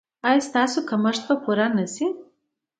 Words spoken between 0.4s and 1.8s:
ستاسو کمښت به پوره